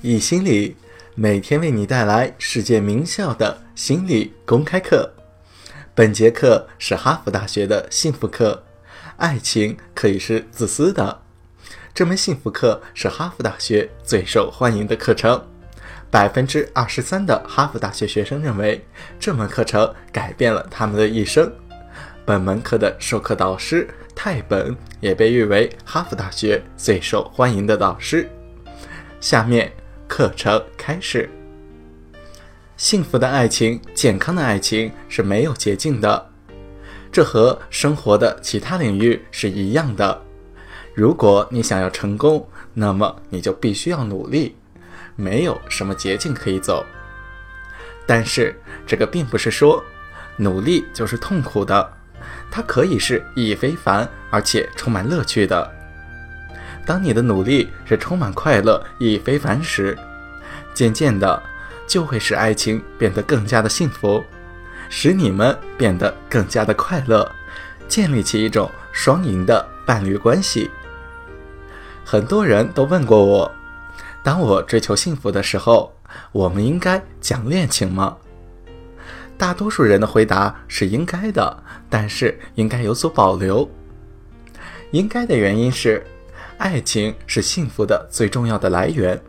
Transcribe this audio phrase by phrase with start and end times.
[0.00, 0.76] 易心理
[1.16, 5.12] 每天为你带来世界名校的心理公开课。
[5.92, 8.62] 本节课是哈佛大学的幸福课，
[9.16, 11.20] 爱情可以是自私的。
[11.92, 15.44] 这门幸福课是哈佛大学最受欢迎的课程，
[16.12, 18.86] 百分之二十三的哈佛大学学生认为
[19.18, 21.52] 这门课程改变了他们的一生。
[22.24, 28.30] 本门课的授课导师泰本也被誉为哈佛大学最受欢迎的导师。
[29.20, 29.72] 下面。
[30.08, 31.30] 课程开始。
[32.76, 36.30] 幸福的爱情、健康的爱情是没有捷径的，
[37.12, 40.22] 这和生活的其他领域是一样的。
[40.94, 44.56] 如果你想要成功，那么你就必须要努力，
[45.14, 46.84] 没有什么捷径可以走。
[48.06, 49.84] 但是这个并不是说
[50.36, 51.92] 努力就是痛苦的，
[52.50, 55.77] 它可以是意义非凡而且充满乐趣的。
[56.88, 59.94] 当你的努力是充满快乐、意义非凡时，
[60.72, 61.42] 渐渐的
[61.86, 64.24] 就会使爱情变得更加的幸福，
[64.88, 67.30] 使你们变得更加的快乐，
[67.86, 70.70] 建立起一种双赢的伴侣关系。
[72.06, 73.52] 很多人都问过我，
[74.22, 75.92] 当我追求幸福的时候，
[76.32, 78.16] 我们应该讲恋情吗？
[79.36, 83.68] 大多数人的回答是应该的，但是应该有所保留。
[84.92, 86.02] 应该的原因是。
[86.58, 89.20] 爱情是幸福的最重要的来源。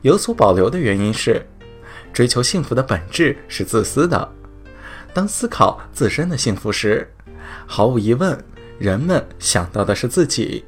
[0.00, 1.46] 有所保留的原因是，
[2.12, 4.28] 追求幸福的本质是自私的。
[5.12, 7.12] 当思考自身的幸福时，
[7.66, 8.42] 毫无疑问，
[8.78, 10.64] 人们想到的是自己。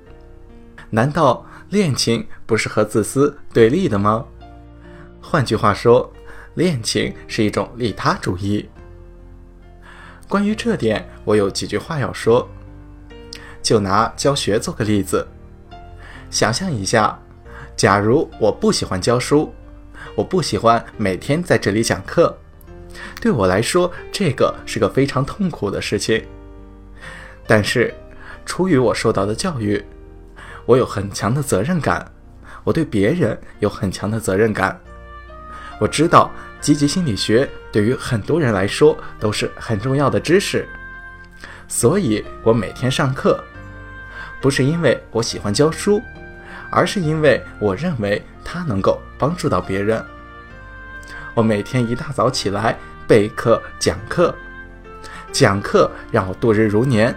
[0.91, 4.25] 难道恋情不是和自私对立的吗？
[5.20, 6.12] 换句话说，
[6.55, 8.69] 恋情是一种利他主义。
[10.28, 12.47] 关于这点，我有几句话要说。
[13.62, 15.27] 就拿教学做个例子。
[16.31, 17.19] 想象一下，
[17.77, 19.53] 假如我不喜欢教书，
[20.14, 22.37] 我不喜欢每天在这里讲课，
[23.20, 26.25] 对我来说，这个是个非常痛苦的事情。
[27.47, 27.93] 但是，
[28.47, 29.84] 出于我受到的教育，
[30.66, 32.09] 我有很强的责任感，
[32.62, 34.81] 我对别人有很强的责任感。
[35.81, 40.69] 我知道积极心理学对于很多人来说都是很重要的知识，
[41.66, 43.43] 所以我每天上课，
[44.41, 46.00] 不是因为我喜欢教书。
[46.70, 50.04] 而是因为我认为它能够帮助到别人。
[51.34, 52.76] 我每天一大早起来
[53.06, 54.34] 备课讲课，
[55.32, 57.14] 讲课让我度日如年。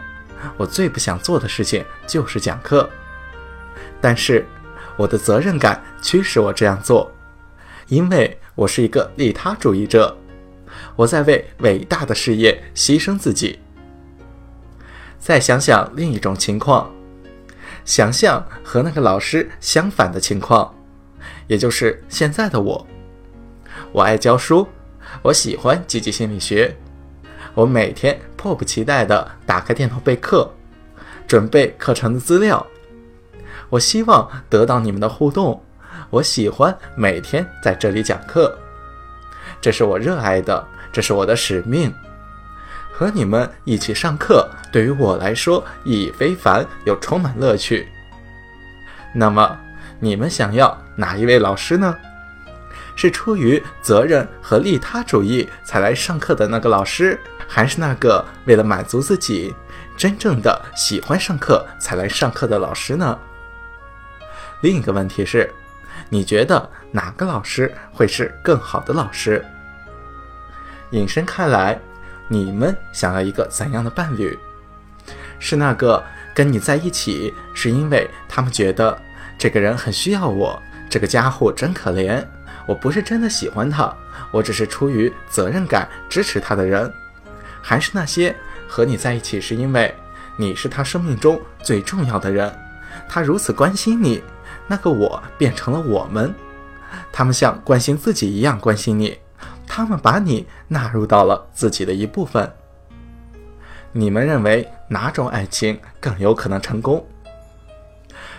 [0.58, 2.90] 我最不想做的事情就是讲课，
[4.02, 4.46] 但是
[4.98, 7.10] 我的责任感驱使我这样做，
[7.88, 10.18] 因为我是一个利他主义者，
[10.96, 13.60] 我在为伟大的事业牺牲自己。
[15.18, 16.92] 再想想另一种情况。
[17.86, 20.74] 想象和那个老师相反的情况，
[21.48, 22.88] 也就是现在的我。
[23.92, 24.68] 我爱教书，
[25.22, 26.76] 我喜欢积极心理学，
[27.54, 30.50] 我每天迫不及待地打开电脑备课，
[31.28, 32.66] 准备课程的资料。
[33.70, 35.62] 我希望得到你们的互动，
[36.10, 38.58] 我喜欢每天在这里讲课，
[39.60, 41.94] 这是我热爱的，这是我的使命。
[43.04, 47.86] 和你们一起上课，对于我来说意义非凡又充满乐趣。
[49.14, 49.60] 那么，
[50.00, 51.94] 你们想要哪一位老师呢？
[52.96, 59.54] 是出于责任和利他主义才来上课的那个老师，还是那个为了满足自己、
[59.98, 63.20] 真正的喜欢上课才来上课的老师呢？
[64.62, 65.54] 另一个问题是，
[66.08, 69.46] 你觉得哪个老师会是更好的老师？
[70.92, 71.78] 引申开来。
[72.28, 74.38] 你们想要一个怎样的伴侣？
[75.40, 76.02] 是那个
[76.34, 78.98] 跟你在一起，是因为他们觉得
[79.38, 82.26] 这个人很需要我，这个家伙真可怜，
[82.66, 83.94] 我不是真的喜欢他，
[84.32, 86.92] 我只是出于责任感支持他的人？
[87.62, 88.34] 还是那些
[88.68, 89.94] 和你在一起是因为
[90.38, 92.52] 你是他生命中最重要的人，
[93.10, 94.24] 他如此关心你，
[94.66, 96.34] 那个我变成了我们，
[97.12, 99.18] 他们像关心自己一样关心你。
[99.68, 102.52] 他们把你纳入到了自己的一部分。
[103.92, 107.06] 你们认为哪种爱情更有可能成功？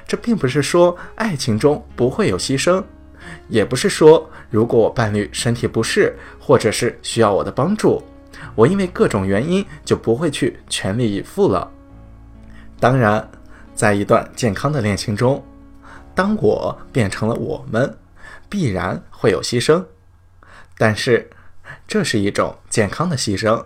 [0.06, 2.82] 这并不是说爱情中不会有牺牲，
[3.48, 8.02] 也不是说如果我伴侣身体不适或者是需要我的帮助，
[8.54, 11.70] 我因为各种原因就不会去全力以赴了。
[12.78, 13.26] 当然，
[13.74, 15.42] 在一段健康的恋情中，
[16.14, 17.96] 当我变成了我们，
[18.48, 19.82] 必然会有牺牲。
[20.76, 21.28] 但是，
[21.86, 23.64] 这是一种健康的牺牲。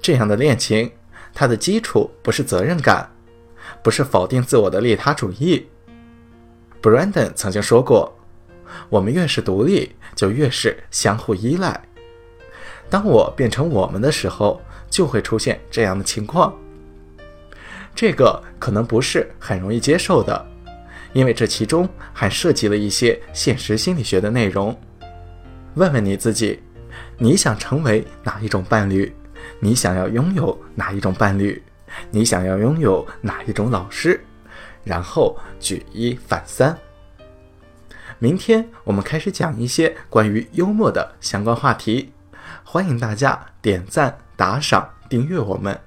[0.00, 0.90] 这样的恋情，
[1.32, 3.08] 它的基础不是责任感，
[3.82, 5.68] 不是否定自我的利他主义。
[6.82, 8.16] Brandon 曾经说过
[8.88, 11.80] ：“我们越是独立，就越是相互依赖。
[12.90, 16.54] 当我变成我们的时候，就会出现这样的情况。
[17.94, 20.46] 这个可能不是很容易接受的，
[21.12, 24.78] 因为这其中还涉及了一些现实心理学的内容。
[25.78, 26.60] 问问你自己，
[27.18, 29.14] 你想成为哪一种伴侣？
[29.60, 31.62] 你想要拥有哪一种伴侣？
[32.10, 34.20] 你想要拥有哪一种老师？
[34.82, 36.76] 然后举一反三。
[38.18, 42.12] 明天我们开始讲一些关于幽默的相关话题，
[42.64, 45.78] 欢迎大家点赞、打赏、订阅我们。